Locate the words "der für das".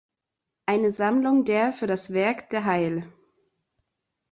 1.45-2.11